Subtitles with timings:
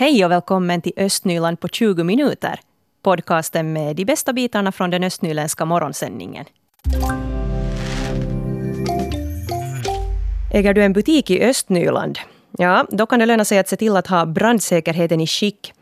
[0.00, 2.60] Hej och välkommen till Östnyland på 20 minuter.
[3.02, 6.44] Podcasten med de bästa bitarna från den östnyländska morgonsändningen.
[10.52, 12.18] Äger du en butik i Östnyland?
[12.58, 15.72] Ja, då kan det löna sig att se till att ha brandsäkerheten i skick.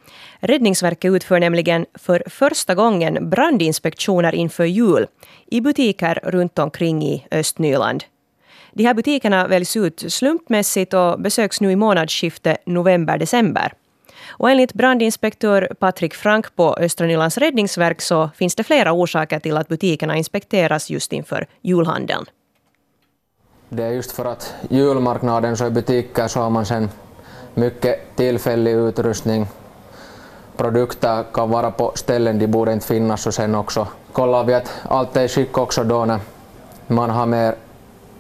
[0.41, 5.07] Räddningsverket utför nämligen för första gången brandinspektioner inför jul
[5.47, 8.05] i butiker runt omkring i Östnyland.
[8.73, 13.73] De här butikerna väljs ut slumpmässigt och besöks nu i månadsskiftet november-december.
[14.31, 19.57] Och enligt brandinspektör Patrik Frank på Östra Nylands räddningsverk så finns det flera orsaker till
[19.57, 22.27] att butikerna inspekteras just inför julhandeln.
[23.69, 26.89] Det är just för att julmarknaden så i butiker så har man sen
[27.55, 29.47] mycket tillfällig utrustning.
[30.57, 34.71] Produkter kan vara på ställen de borde inte finnas och sen också kollar vi att
[34.89, 36.21] allt är i skick också då när
[36.87, 37.55] man har mer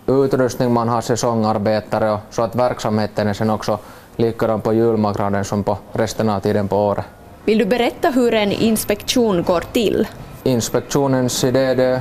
[0.06, 3.78] utrustning, man har säsongarbetare och så att verksamheten är sen också
[4.18, 7.04] likadan på julmarknaden som på resten av tiden på året.
[7.44, 10.08] Vill du berätta hur en inspektion går till?
[10.44, 12.00] Inspektionens idé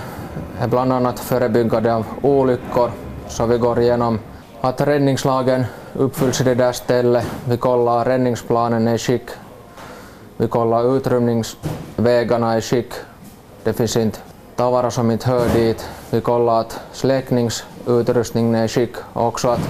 [0.59, 2.91] är bland annat förebyggande av olyckor,
[3.27, 4.19] så vi går igenom
[4.61, 7.25] att räddningslagen uppfylls i det där stället.
[7.45, 9.29] Vi kollar räddningsplanen är i skick.
[10.37, 12.93] Vi kollar utrymningsvägarna i skick.
[13.63, 14.19] Det finns inte
[14.55, 15.89] tavara som inte hör dit.
[16.09, 19.69] Vi kollar att släckningsutrustningen är i skick och också att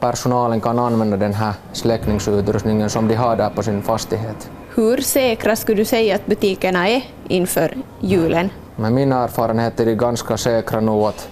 [0.00, 4.50] personalen kan använda den här släckningsutrustningen som de har där på sin fastighet.
[4.74, 8.50] Hur säkra skulle du säga att butikerna är inför julen?
[8.76, 11.28] Med min erfarenhet är de ganska säkra nog att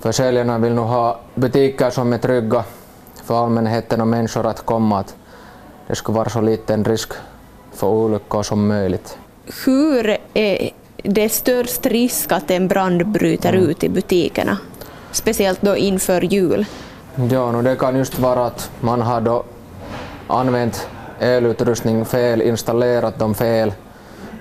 [0.00, 2.64] försäljarna vill nog ha butiker som är trygga
[3.24, 4.98] för allmänheten och människor att komma.
[4.98, 5.14] Att
[5.86, 7.12] det skulle vara så liten risk
[7.72, 9.18] för olyckor som möjligt.
[9.64, 13.70] Hur är det störst risk att en brand bryter mm.
[13.70, 14.58] ut i butikerna?
[15.10, 16.66] Speciellt då inför jul.
[17.16, 19.44] Ja, no, det kan just vara att man har då
[20.26, 20.88] använt
[21.18, 23.72] elutrustning fel, installerat dem fel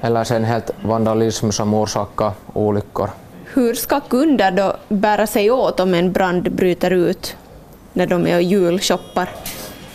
[0.01, 3.09] eller sen helt vandalism som orsakar olyckor.
[3.53, 7.35] Hur ska kunder då bära sig åt om en brand bryter ut
[7.93, 9.29] när de är och julshoppar?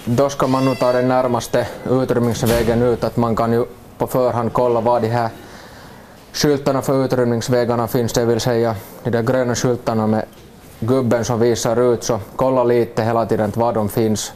[0.04, 3.64] Då ska man nog ta den närmaste utrymningsvägen ut, att man kan ju
[3.98, 5.28] på förhand kolla vad de här
[6.32, 10.25] skyltarna för utrymningsvägarna finns, det vill säga de där gröna skyltarna med
[10.80, 14.32] gubben som visar ut, så kolla lite hela tiden var de finns.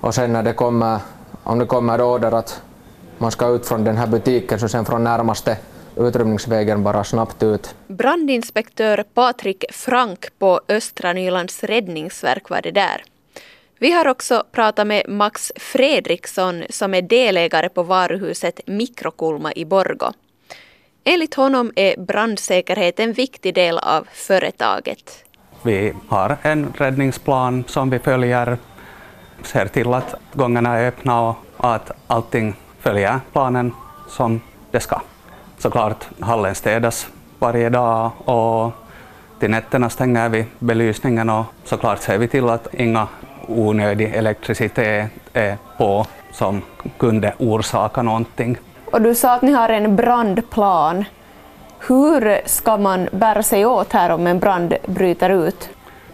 [0.00, 1.00] Och sen när det kommer,
[1.44, 2.62] om det kommer order att
[3.18, 5.56] man ska ut från den här butiken, så sen från närmaste
[5.96, 7.74] utrymningsvägen bara snabbt ut.
[7.86, 13.04] Brandinspektör Patrik Frank på Östra Nylands räddningsverk var det där.
[13.78, 20.12] Vi har också pratat med Max Fredriksson som är delägare på varuhuset Mikrokulma i Borgo.
[21.04, 25.24] Enligt honom är brandsäkerhet en viktig del av företaget.
[25.62, 28.58] Vi har en räddningsplan som vi följer,
[29.42, 33.72] ser till att gångarna är öppna och att allting följer planen
[34.08, 34.40] som
[34.70, 35.00] det ska.
[35.58, 38.72] Såklart, hallen städas varje dag och
[39.38, 43.08] till nätterna stänger vi belysningen och såklart ser vi till att inga
[43.48, 46.62] onödig elektricitet är på som
[46.98, 48.56] kunde orsaka någonting.
[48.92, 51.04] Och du sa att ni har en brandplan.
[51.88, 55.70] Hur ska man bära sig åt här om en brand bryter ut?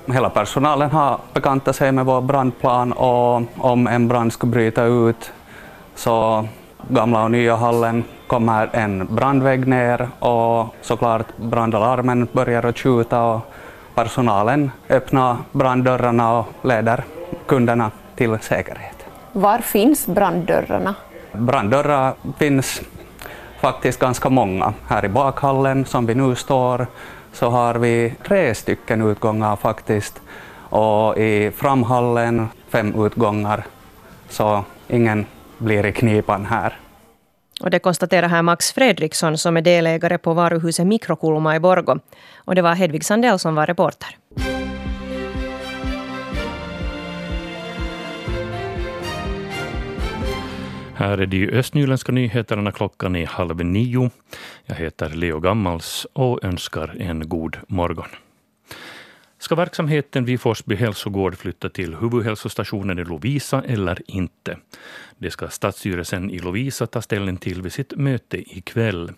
[0.06, 5.32] Hela personalen har bekantat sig med vår brandplan och om en brand skulle bryta ut
[5.94, 6.46] så
[6.88, 13.40] gamla och nya hallen kommer en brandvägg ner och såklart brandalarmen börjar att skjuta och
[13.94, 17.04] personalen öppnar branddörrarna och leder
[17.46, 19.06] kunderna till säkerhet.
[19.32, 20.94] Var finns branddörrarna?
[21.32, 22.80] Branddörrar finns
[23.60, 24.74] faktiskt ganska många.
[24.88, 26.86] Här i bakhallen som vi nu står
[27.32, 30.20] så har vi tre stycken utgångar faktiskt
[30.70, 33.66] och i framhallen fem utgångar
[34.28, 35.26] så ingen
[35.58, 36.78] blir i knipan här.
[37.60, 41.98] Och det konstaterar här Max Fredriksson som är delägare på varuhuset Mikrokulma i Borgo.
[42.36, 44.16] Och det var Hedvig Sandell som var reporter.
[50.98, 52.72] Här är de östnyländska nyheterna.
[52.72, 54.10] Klockan är halv nio.
[54.66, 58.08] Jag heter Leo Gammals och önskar en god morgon.
[59.38, 64.58] Ska verksamheten vid Forsby hälsogård flytta till huvudhälsostationen i Lovisa eller inte?
[65.18, 69.12] Det ska Stadsstyrelsen i Lovisa ta ställning till vid sitt möte ikväll.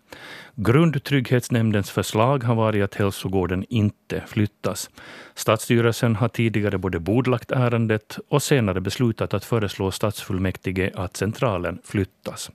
[0.54, 4.90] Grundtrygghetsnämndens förslag har varit att hälsogården inte flyttas.
[5.34, 12.50] Stadsstyrelsen har tidigare både bordlagt ärendet och senare beslutat att föreslå stadsfullmäktige att centralen flyttas.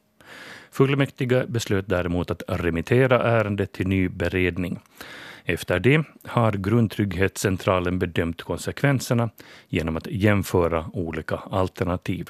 [0.71, 4.79] Fullmäktige beslöt däremot att remittera ärendet till ny beredning.
[5.45, 9.29] Efter det har Grundtrygghetscentralen bedömt konsekvenserna
[9.69, 12.29] genom att jämföra olika alternativ.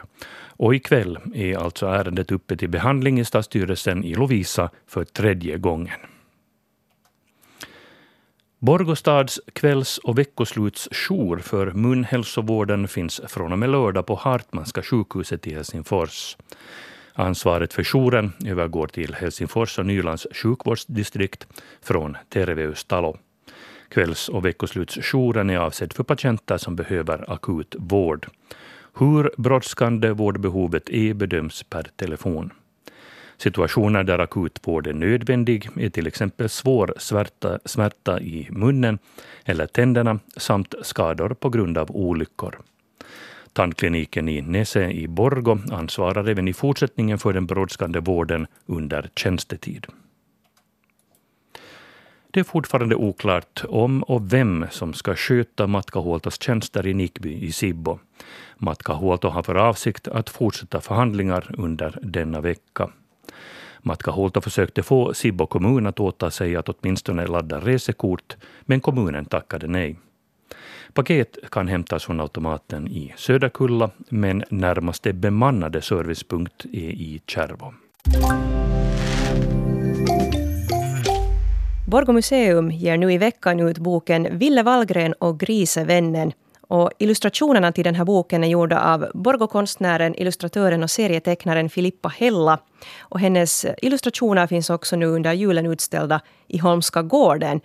[0.56, 6.00] Och ikväll är alltså ärendet uppe till behandling i stadsstyrelsen i Lovisa för tredje gången.
[8.60, 15.54] Borgostads kvälls och veckoslutsjour för munhälsovården finns från och med lördag på Hartmanska sjukhuset i
[15.54, 16.38] Helsingfors.
[17.15, 21.48] Ansvaret för jouren övergår till Helsingfors och Nylands sjukvårdsdistrikt
[21.81, 23.18] från Terveys talo.
[23.89, 28.27] Kvälls och veckoslutsjouren är avsedd för patienter som behöver akut vård.
[28.94, 32.54] Hur brådskande vårdbehovet är bedöms per telefon.
[33.38, 39.00] Situationer där akutvård är nödvändig är till exempel svår svärta, smärta i munnen
[39.45, 42.62] eller tänderna samt skador på grund av olyckor.
[43.54, 49.88] Tandkliniken i Nese i Borgo ansvarar även i fortsättningen för den brådskande vården under tjänstetid.
[52.32, 57.52] Det är fortfarande oklart om och vem som ska sköta Matkahuoltos tjänster i Nikby i
[57.52, 58.00] Sibbo.
[58.58, 62.90] Matkahuolto har för avsikt att fortsätta förhandlingar under denna vecka.
[63.80, 69.68] Matkahuolto försökte få Sibbo kommun att åta sig att åtminstone ladda resekort, men kommunen tackade
[69.68, 69.96] nej.
[70.94, 77.74] Paket kan hämtas från automaten i Söderkulla, men närmaste bemannade servicepunkt är i Kärvo.
[81.88, 86.31] Borgå museum ger nu i veckan ut boken Ville Wallgren och Grisevännen.
[86.62, 92.60] Och illustrationerna till den här boken är gjorda av Borgåkonstnären, illustratören och serietecknaren Filippa Hella.
[93.00, 97.62] Och hennes illustrationer finns också nu under julen utställda i Holmska gården.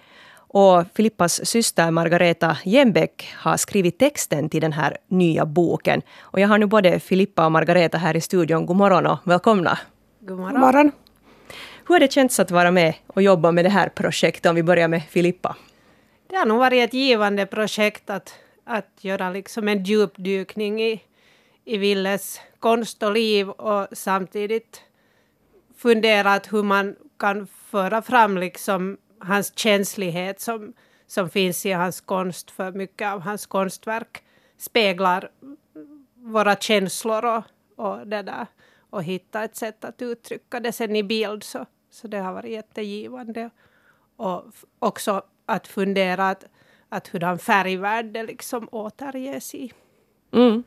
[0.48, 6.02] Och Filippas syster Margareta Jembäck har skrivit texten till den här nya boken.
[6.20, 8.66] Och jag har nu både Filippa och Margareta här i studion.
[8.66, 9.78] God morgon och välkomna.
[10.20, 10.52] God morgon.
[10.52, 10.92] God morgon.
[11.88, 14.62] Hur har det känts att vara med och jobba med det här projektet om vi
[14.62, 15.56] börjar med Filippa?
[16.26, 18.34] Det har nog varit ett givande projekt att,
[18.64, 21.02] att göra liksom en djupdykning i,
[21.64, 24.82] i Willes konst och liv och samtidigt
[25.76, 30.72] fundera att hur man kan föra fram liksom hans känslighet som,
[31.06, 34.24] som finns i hans konst, för mycket av hans konstverk
[34.58, 35.30] speglar
[36.14, 37.42] våra känslor och,
[37.76, 38.46] och det där
[38.90, 41.42] och hitta ett sätt att uttrycka det sen i bild.
[41.42, 43.50] Så, så det har varit jättegivande.
[44.16, 44.44] Och
[44.78, 46.44] också att fundera att,
[46.88, 49.72] att hurdan färgvärld det liksom återges i.
[50.32, 50.62] Mm.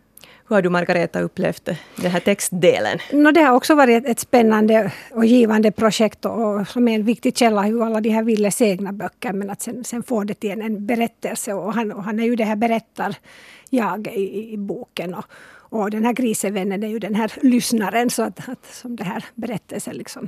[0.47, 2.97] Hur har du, Margareta, upplevt den här textdelen?
[3.12, 7.38] No, det har också varit ett spännande och givande projekt och som är en viktig
[7.38, 9.33] källa hur alla de här Willes egna böcker.
[9.33, 11.53] Men att sen, sen få det till en, en berättelse.
[11.53, 13.15] Och han, och han är ju det här berättar
[13.69, 15.13] jag i, i boken.
[15.13, 18.09] Och, och den här grisevännen är ju den här lyssnaren.
[18.09, 20.27] Så att, att som det här berättelsen liksom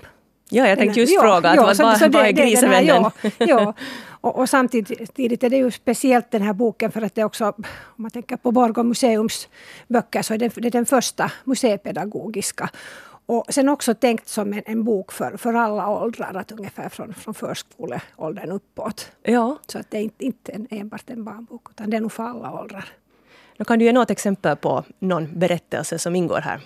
[0.54, 2.86] Ja, jag tänkte just fråga, att vad, vad, vad är grisevännen?
[2.86, 3.74] Ja, ja.
[4.24, 7.64] Och, och, samtidigt är det ju speciellt den här boken för att det också, om
[7.96, 9.48] man tänker på Borgå museums
[9.88, 12.70] böcker, så är det, det är den första museipedagogiska.
[13.26, 17.14] Och sen också tänkt som en, en, bok för, för alla åldrar, att ungefär från,
[17.14, 19.12] från förskoleåldern uppåt.
[19.24, 19.58] Ja.
[19.68, 22.24] Så att det är inte, inte en, enbart en barnbok, utan det är nog för
[22.24, 22.86] alla åldrar.
[23.58, 26.62] Då kan du ge något exempel på någon berättelse som ingår här?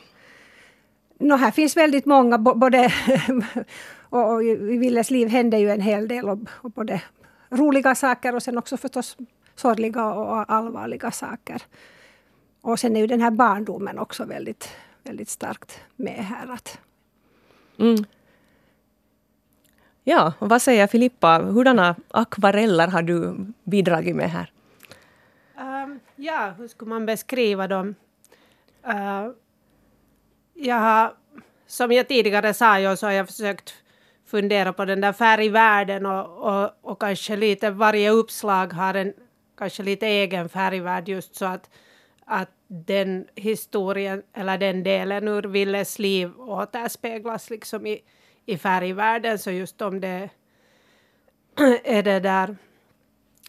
[1.19, 2.93] No, här finns väldigt många, både
[4.09, 7.01] och i Willes liv händer ju en hel del och, och både
[7.49, 9.18] roliga saker och sen också förstås
[9.56, 11.61] sorgliga och allvarliga saker.
[12.61, 14.69] Och sen är ju den här barndomen också väldigt,
[15.03, 16.53] väldigt starkt med här.
[16.53, 16.80] Att
[17.80, 18.06] mm.
[20.03, 24.51] Ja, och vad säger Filippa, hurdana akvareller har du bidragit med här?
[25.83, 27.95] Um, ja, hur skulle man beskriva dem?
[28.87, 29.31] Uh,
[30.57, 31.14] jag har,
[31.68, 33.73] som jag tidigare sa, jag, så har jag försökt
[34.26, 39.14] fundera på den där färgvärlden och, och, och kanske lite varje uppslag har en
[39.57, 41.69] kanske lite egen färgvärld just så att,
[42.26, 48.02] att den historien eller den delen ur Willes liv återspeglas liksom i,
[48.45, 49.40] i färgvärlden.
[49.40, 50.30] Så just om det
[51.83, 52.57] är det där,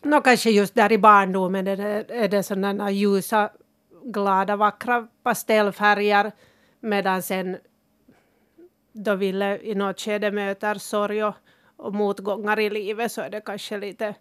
[0.03, 3.51] no, kanske just där i barndomen är det, är det sådana ljusa,
[4.05, 6.33] glada, vackra pastellfärger
[6.81, 7.57] Medan sen
[8.93, 11.35] då Ville i något skede möter sorg och,
[11.77, 14.15] och motgångar i livet så är det kanske lite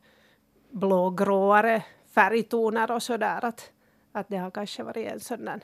[0.72, 1.84] blågråare
[2.16, 3.46] färgtoner och sådär.
[3.46, 3.72] Att,
[4.12, 5.62] att det har kanske varit en sån där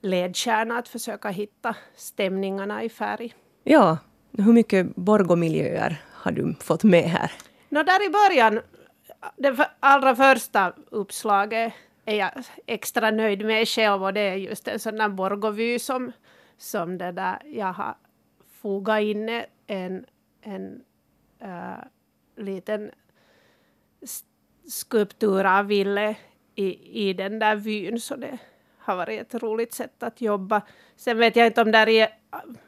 [0.00, 3.34] ledstjärna att försöka hitta stämningarna i färg.
[3.64, 3.98] Ja,
[4.38, 7.32] hur mycket Borgomiljöer har du fått med här?
[7.68, 8.60] No, där i början,
[9.36, 11.72] det allra första uppslaget
[12.04, 12.30] är jag
[12.66, 16.12] extra nöjd med själv och det är just en sån där Borgovy som,
[16.56, 17.94] som det där jag har
[18.62, 20.06] fogat in en,
[20.42, 20.82] en
[21.38, 21.84] äh,
[22.36, 22.90] liten
[24.68, 26.16] skulptur av Ville
[26.54, 28.00] i, i den där vyn.
[28.00, 28.38] Så det
[28.78, 30.62] har varit ett roligt sätt att jobba.
[30.96, 32.08] Sen vet jag inte om det är eh,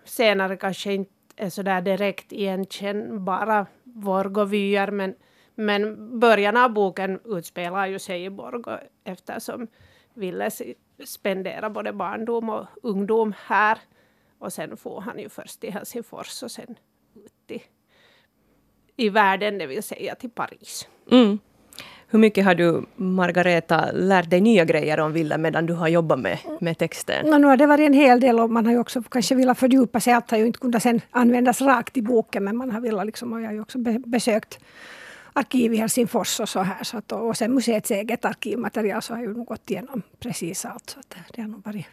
[0.05, 5.15] senare kanske inte är så där direkt igenkännbara Vorgovyer men,
[5.55, 9.67] men början av boken utspelar ju sig i Borgo eftersom
[10.15, 10.51] Ville
[11.05, 13.79] spendera både barndom och ungdom här.
[14.39, 16.79] Och sen får han ju först till Helsingfors och sen
[17.15, 17.63] ut i,
[18.97, 20.89] i världen, det vill säga till Paris.
[21.11, 21.39] Mm.
[22.09, 26.19] Hur mycket har du, Margareta, lärt dig nya grejer om Ville medan du har jobbat
[26.19, 27.27] med, med texten?
[27.27, 29.59] No, nu har det varit en hel del och man har ju också kanske velat
[29.59, 30.13] fördjupa sig.
[30.13, 33.33] Allt har ju inte kunnat sen användas rakt i boken men man har velat liksom,
[33.33, 34.59] och jag har ju också besökt
[35.35, 36.85] arkiv i Helsingfors och så här.
[36.85, 40.65] Så att, och sen museets eget arkivmaterial så har jag ju nog gått igenom precis
[40.65, 40.91] allt.
[40.91, 41.87] Så att det har nog varit,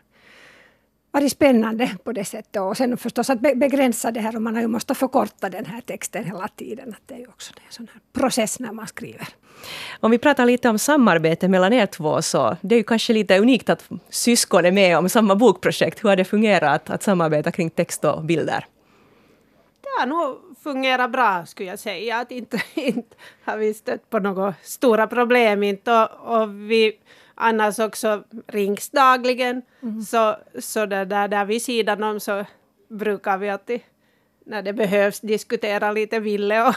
[1.11, 2.61] varit spännande på det sättet.
[2.61, 5.81] Och sen förstås att begränsa det här och man har ju måste förkorta den här
[5.81, 6.89] texten hela tiden.
[6.89, 9.27] Att det är ju också en sån här process när man skriver.
[9.99, 13.39] Om vi pratar lite om samarbete mellan er två så det är ju kanske lite
[13.39, 16.03] unikt att syskon är med om samma bokprojekt.
[16.03, 18.65] Hur har det fungerat att samarbeta kring text och bilder?
[19.81, 22.17] Det har nog fungerat bra skulle jag säga.
[22.17, 25.63] Att inte, inte har vi stött på några stora problem.
[25.63, 25.91] Inte.
[25.91, 26.99] Och, och vi
[27.35, 29.61] annars också rings dagligen.
[29.81, 30.01] Mm.
[30.01, 32.45] Så, så det där, där vid sidan om så
[32.87, 33.81] brukar vi alltid
[34.45, 36.75] när det behövs diskutera lite Ville och,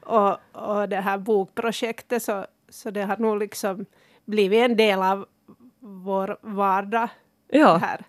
[0.00, 2.22] och, och det här bokprojektet.
[2.22, 3.86] Så, så det har nog liksom
[4.24, 5.26] blivit en del av
[5.80, 7.08] vår vardag
[7.48, 7.76] ja.
[7.76, 8.00] här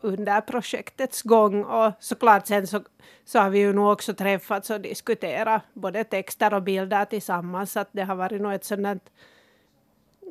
[0.00, 1.64] under projektets gång.
[1.64, 2.80] Och såklart sen så,
[3.24, 7.72] så har vi ju nog också träffats och diskuterat både texter och bilder tillsammans.
[7.72, 9.10] Så att det har varit nog ett sådant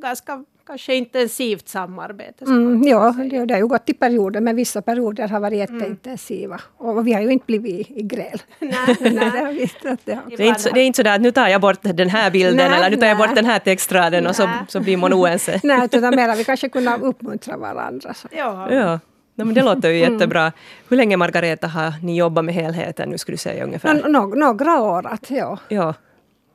[0.01, 2.45] ganska kanske intensivt samarbete.
[2.45, 5.79] Mm, ja, det, det har ju gått i perioder, men vissa perioder har varit mm.
[5.79, 6.59] jätteintensiva.
[6.79, 6.97] Mm.
[6.97, 8.41] Och vi har ju inte blivit i gräl.
[8.59, 9.13] Nej, nej.
[9.13, 11.31] det, har vi, det, det, är inte så, det är inte så där att nu
[11.31, 14.27] tar jag bort den här bilden nej, eller nu tar jag bort den här textraden
[14.27, 15.59] och så, så blir man oense.
[15.63, 18.13] nej, utan mer vi kanske kunna uppmuntra varandra.
[18.13, 18.27] Så.
[18.31, 18.73] Ja.
[18.73, 18.99] ja.
[19.39, 20.13] No, men det låter ju mm.
[20.13, 20.51] jättebra.
[20.89, 23.09] Hur länge, Margareta, har ni jobbat med helheten?
[23.09, 23.93] Nu skulle du säga ungefär.
[23.93, 25.59] No, no, några år, att, ja.
[25.69, 25.93] ja.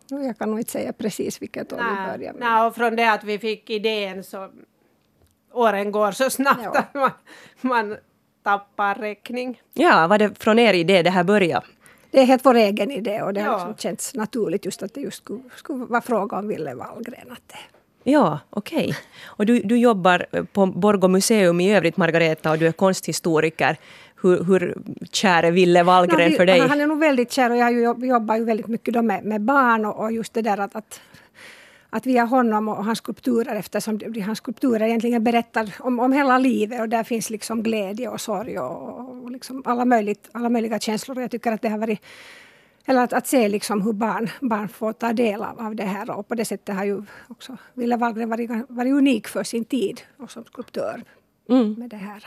[0.09, 2.39] Jag kan nog inte säga precis vilket år vi började.
[2.39, 2.49] Med.
[2.51, 4.51] Nej, och från det att vi fick idén så
[5.53, 6.79] åren går så snabbt ja.
[6.79, 7.11] att man,
[7.61, 7.97] man
[8.43, 9.63] tappar räkning.
[9.73, 11.67] Ja, var det från er idé det här började?
[12.11, 13.51] Det är helt vår egen idé och det ja.
[13.51, 17.33] har liksom känts naturligt just att det just skulle, skulle vara fråga om Ville Wallgren.
[17.33, 17.59] Att det,
[18.05, 18.79] Ja, okej.
[18.79, 18.95] Okay.
[19.25, 23.77] Och du, du jobbar på Borgå museum i övrigt, Margareta, och du är konsthistoriker.
[24.23, 24.75] Hur, hur
[25.13, 26.61] kär är Ville Wallgren no, för dig?
[26.61, 30.05] Han är nog väldigt kär och jag jobbar ju väldigt mycket med, med barn och,
[30.05, 31.01] och, just det där att, att
[31.91, 36.81] att via honom och hans skulpturer, eftersom hans skulpturer egentligen berättar om, om hela livet
[36.81, 41.21] och där finns liksom glädje och sorg och, och liksom alla, möjligt, alla möjliga känslor.
[41.21, 42.01] Jag tycker att det har varit
[42.87, 46.11] eller att, att se liksom hur barn, barn får ta del av, av det här.
[46.11, 50.01] Och på det sättet har ju också Ville Wallgren varit, varit unik för sin tid
[50.17, 51.03] och som skulptör.
[51.49, 51.75] Mm.
[51.75, 52.25] Med det här.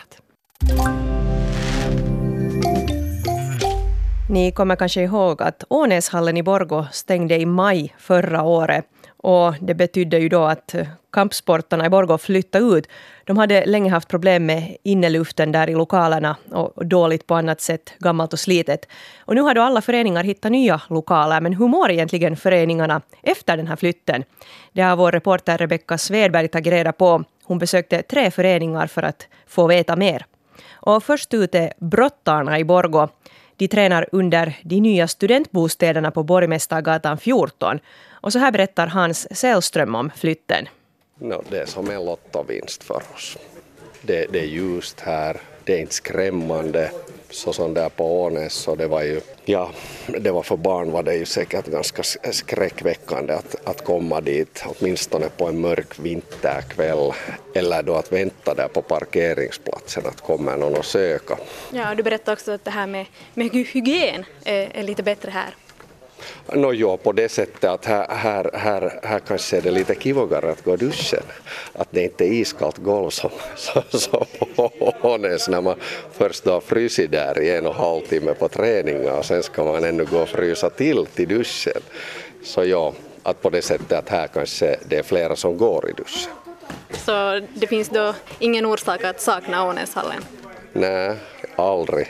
[4.30, 8.86] Ni kommer kanske ihåg att Ånäshallen i Borgå stängde i maj förra året.
[9.18, 10.76] Och det betydde ju då att
[11.12, 12.88] kampsportarna i Borgå flyttade ut.
[13.26, 17.94] De hade länge haft problem med inneluften där i lokalerna och dåligt på annat sätt,
[18.00, 18.88] gammalt och slitet.
[19.20, 23.58] Och nu har då alla föreningar hittat nya lokaler, men hur mår egentligen föreningarna efter
[23.58, 24.24] den här flytten?
[24.74, 27.24] Det har vår reporter Rebecka Svedberg tagit reda på.
[27.44, 30.26] Hon besökte tre föreningar för att få veta mer.
[30.74, 33.10] Och först ut är Brottarna i Borgå.
[33.58, 37.80] De tränar under de nya studentbostäderna på Borgmästargatan 14.
[38.12, 40.68] Och så här berättar Hans Sällström om flytten.
[41.20, 43.38] No, det är som en lottovinst för oss.
[44.02, 46.92] Det, det är ljust här, det är inte skrämmande
[47.30, 49.72] så som där på Ånäs så det var ju, ja,
[50.20, 55.30] det var för barn var det ju säkert ganska skräckväckande att, att komma dit, åtminstone
[55.30, 57.14] på en mörk vinterkväll,
[57.56, 61.38] eller då att vänta där på parkeringsplatsen att kommer någon och söka.
[61.72, 65.56] Ja, du berättade också att det här med, med hygien är, är lite bättre här.
[66.54, 70.52] No jo, på det sättet att här, här, här, här kanske är det lite kivogare
[70.52, 71.24] att gå i duschen.
[71.74, 74.26] Att det inte är iskallt golv som, som, som
[75.48, 75.76] när man
[76.12, 79.64] först har frysit där i en och en halv timme på träningar och sen ska
[79.64, 81.82] man ännu gå och frysa till till duschen.
[82.44, 82.94] Så ja,
[83.24, 86.32] att på det sättet att här kanske det är flera som går i duschen.
[87.06, 90.24] Så det finns då ingen orsak att sakna Ånäshallen?
[90.74, 91.16] Nej,
[91.56, 92.08] aldrig.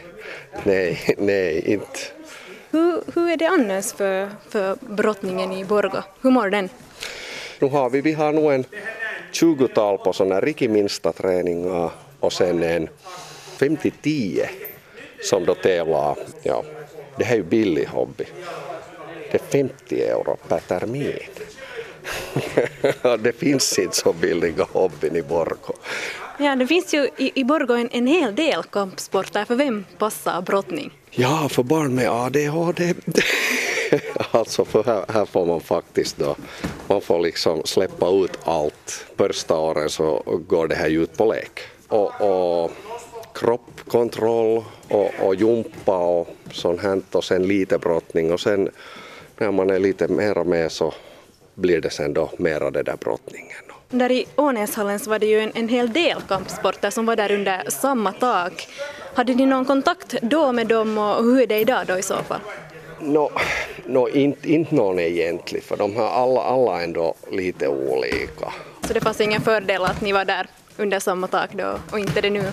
[0.64, 2.17] Nej, nej, inte.
[2.72, 6.04] Hur, hur är det annars för, för brottningen i Borgå?
[6.22, 6.70] Hur mår den?
[7.60, 8.66] Nu har vi, vi har nog en
[9.34, 12.90] 20-tal på sådana rikiminsta träningar och sen en
[13.58, 14.46] 5-10
[15.22, 16.18] som då tävlar.
[16.44, 16.64] Ja,
[17.18, 18.26] det här är ju billig hobby.
[19.32, 21.20] Det är 50 euro per termin.
[23.20, 25.74] det finns inte så billiga hobbyn i Borgå.
[26.40, 29.46] Ja, det finns ju i, i Borgå en, en hel del kampsporter.
[29.46, 30.92] För vem passar brottning?
[31.20, 32.94] Ja, för barn med ADHD.
[34.32, 36.36] alltså för här, här, får man faktiskt då,
[36.88, 39.06] man får liksom släppa ut allt.
[39.18, 41.60] Första åren så går det här ut på lek.
[41.88, 42.72] Och, och
[43.34, 48.70] kroppkontroll och, och jumpa och sånt här och sen lite brottning och sen
[49.38, 50.94] när man är lite mera med så
[51.54, 53.64] blir det sen då mera det där brottningen.
[53.90, 57.32] Där i Ånäshallen så var det ju en, en hel del kampsporter som var där
[57.32, 58.68] under samma tak.
[59.18, 62.16] Hade ni någon kontakt då med dem och hur är det idag då i så
[62.16, 62.40] fall?
[63.00, 63.30] No,
[63.86, 68.54] no, inte, inte någon egentlig, för de har alla, alla ändå lite olika.
[68.88, 70.48] Så det fanns ingen fördel att ni var där
[70.78, 72.44] under samma tak då och inte det nu?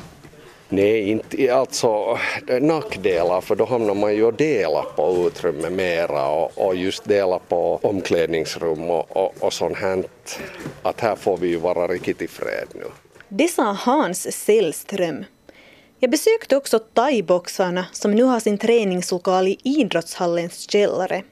[0.69, 2.19] Nej, inte alltså
[2.61, 7.39] nackdelar för då hamnar man ju och delar på utrymme mera och, och just dela
[7.39, 10.05] på omklädningsrum och, och, och sånt här.
[10.83, 12.87] Att här får vi ju vara riktigt i fred nu.
[13.29, 15.25] Det sa Hans Sällström.
[16.05, 21.23] Jag besökte också thaiboxarna som nu har sin träningslokal i idrottshallens källare.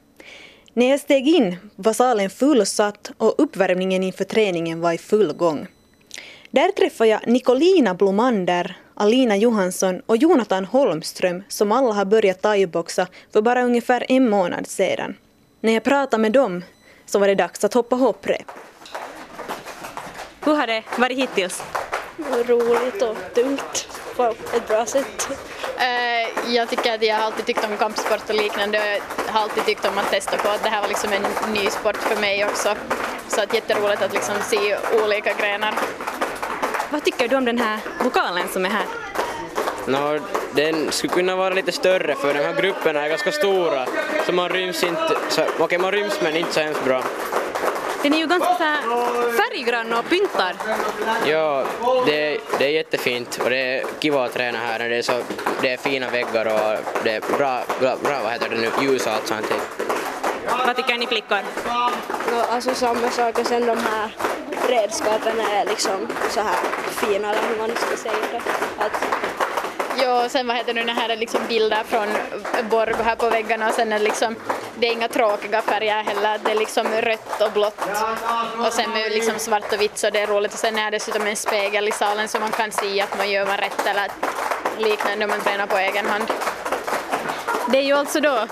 [0.73, 5.67] När jag steg in var salen fullsatt och uppvärmningen inför träningen var i full gång.
[6.51, 13.07] Där träffade jag Nicolina Blomander, Alina Johansson och Jonathan Holmström som alla har börjat thaiboxa
[13.33, 15.15] för bara ungefär en månad sedan.
[15.61, 16.63] När jag pratade med dem
[17.05, 18.51] så var det dags att hoppa hopprep.
[20.43, 21.63] Hur har det varit hittills?
[22.47, 25.27] Roligt och tungt på ett bra sätt.
[25.77, 29.01] Uh, jag tycker att jag har alltid tyckt om kampsport och liknande.
[29.25, 31.69] Jag har alltid tyckt om att testa på att det här var liksom en ny
[31.69, 32.75] sport för mig också.
[33.27, 35.73] Så att jätteroligt att liksom se olika grenar.
[36.89, 38.85] Vad tycker du om den här lokalen som är här?
[39.87, 40.19] No,
[40.55, 43.85] den skulle kunna vara lite större för de här grupperna är ganska stora.
[44.25, 47.03] Så man ryms inte, okej okay, man ryms men inte så hemskt bra.
[48.03, 48.59] Den är ju ganska så
[49.31, 50.53] färggrann och pyntar.
[51.25, 51.63] Ja,
[52.05, 54.89] det, det är jättefint och det är kiva att träna här.
[54.89, 55.13] Det är, så,
[55.61, 59.07] det är fina väggar och det är bra, bra, bra vad heter det nu, ljus
[59.07, 59.53] och allt sånt.
[60.67, 61.39] Vad tycker ni flickor?
[62.31, 64.09] No, alltså samma sak och sen de här
[64.69, 66.55] redskapen är liksom så här
[66.89, 68.41] fina eller hur man ska säga det.
[68.83, 68.91] Att...
[69.97, 72.07] Ja, sen vad heter det nu, det här är liksom bilder från
[72.69, 74.35] Borgå här på väggarna och sen är det liksom,
[74.75, 77.81] det är inga tråkiga färger heller, det är liksom rött och blått
[78.67, 80.97] och sen med liksom svart och vitt så det är roligt och sen är det
[80.97, 84.11] dessutom en spegel i salen så man kan se att man gör man rätt eller
[84.77, 86.25] liknande om man tränar på egen hand.
[87.71, 88.47] Det är ju alltså då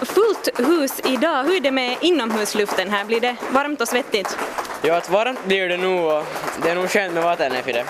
[0.00, 1.44] fullt hus idag.
[1.44, 3.04] Hur är det med inomhusluften här?
[3.04, 4.38] Blir det varmt och svettigt?
[4.82, 6.24] Ja, att varmt blir det nog och
[6.62, 7.84] det är nog skönt med vatten för det.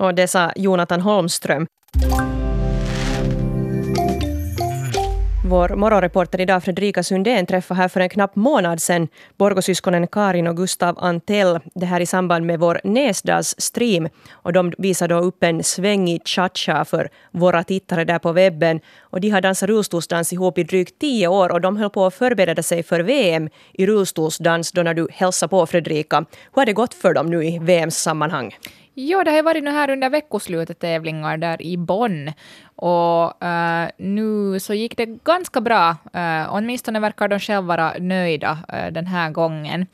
[0.00, 1.66] Och det sa Jonathan Holmström.
[5.50, 9.08] Vår morgonreporter idag, Fredrika Sundén, träffade här för en knapp månad sedan
[9.38, 11.60] Borgosyskonen Karin och Gustav Antell.
[11.74, 14.08] Det här i samband med vår Näsdals-stream.
[14.30, 18.80] Och de visade då upp en svängig cha-cha för våra tittare där på webben.
[19.00, 22.14] Och de har dansat rullstolsdans ihop i drygt tio år och de höll på att
[22.14, 26.16] förbereda sig för VM i rullstolsdans då när du hälsade på Fredrika.
[26.54, 28.54] Hur har det gått för dem nu i VMs sammanhang?
[28.94, 32.32] Ja, det har varit nu här under veckoslutet tävlingar där i Bonn.
[32.76, 35.90] Och uh, nu så gick det ganska bra.
[35.90, 39.86] Uh, åtminstone verkar de själva vara nöjda uh, den här gången.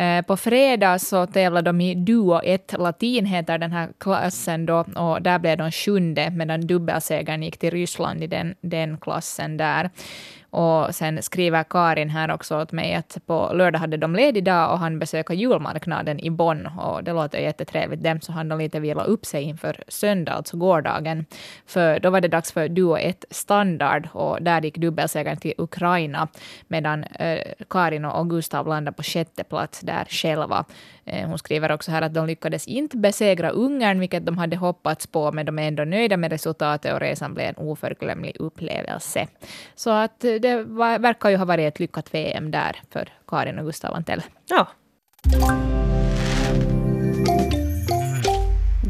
[0.00, 4.84] Uh, på fredag så tävlade de i Duo 1 latin, heter den här klassen då,
[4.96, 9.90] och där blev de sjunde, medan dubbelsegern gick till Ryssland i den, den klassen där.
[10.54, 14.72] Och sen skriver Karin här också åt mig att på lördag hade de ledig dag
[14.72, 16.66] och han besöker julmarknaden i Bonn.
[16.66, 18.02] Och det låter jättetrevligt.
[18.02, 21.26] Dem så han lite vila upp sig inför söndag, alltså gårdagen.
[21.66, 26.28] För då var det dags för Duo 1 standard och där gick dubbelsegern till Ukraina.
[26.68, 27.38] Medan eh,
[27.70, 30.64] Karin och Gustav landade på sjätte plats där själva.
[31.04, 35.06] Eh, hon skriver också här att de lyckades inte besegra Ungern, vilket de hade hoppats
[35.06, 39.26] på, men de är ändå nöjda med resultatet och resan blev en oförglömlig upplevelse.
[39.74, 43.58] Så att eh, det var, verkar ju ha varit ett lyckat VM där för Karin
[43.58, 44.22] och Gustav Antell.
[44.48, 44.68] Ja.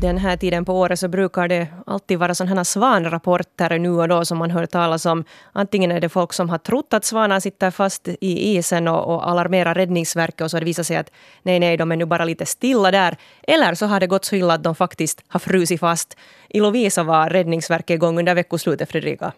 [0.01, 4.09] Den här tiden på året så brukar det alltid vara sådana här svanrapporter nu och
[4.09, 5.25] då som man hör talas om.
[5.53, 9.29] Antingen är det folk som har trott att svanar sitter fast i isen och, och
[9.29, 11.11] alarmerar Räddningsverket och så har det visat sig att
[11.43, 13.17] nej, nej, de är nu bara lite stilla där.
[13.43, 16.17] Eller så har det gått så illa att de faktiskt har frusit fast.
[16.49, 19.33] I Lovisa var Räddningsverket igång under veckoslutet, Fredrika.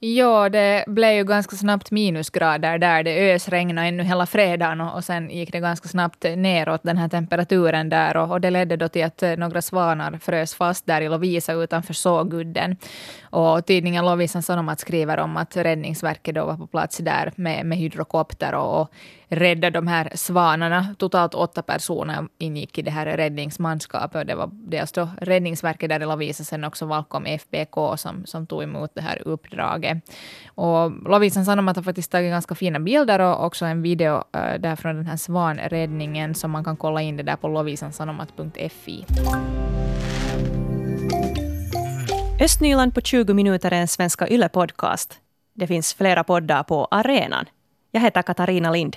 [0.00, 3.02] Ja, det blev ju ganska snabbt minusgrader där.
[3.02, 7.08] Det ösregnade ännu hela fredagen och, och sen gick det ganska snabbt neråt den här
[7.08, 11.00] temperaturen där och, och det ledde då till att eh, några svanar frös fast där
[11.00, 12.76] i Lovisa utanför Sågudden.
[13.22, 17.78] Och tidningen Lovisan Sanomat skriver om att Räddningsverket då var på plats där med, med
[17.78, 18.90] hydrokopter och, och
[19.28, 20.94] rädda de här svanarna.
[20.98, 24.26] Totalt åtta personer ingick i det här räddningsmanskapet.
[24.26, 28.62] Det var dels då Räddningsverket där det Lovisa sen också Valkom FBK som, som tog
[28.62, 29.98] emot det här uppdraget.
[30.54, 34.76] Och Lovisan Sanomat har faktiskt tagit ganska fina bilder och också en video eh, där
[34.76, 39.04] från den här svanräddningen som man kan kolla in det där på lovisansanomat.fi.
[42.40, 45.12] Östnyland på 20 minuter är en Svenska Yle-podcast.
[45.54, 47.44] Det finns flera poddar på arenan.
[47.90, 48.96] Jag heter Katarina Lind.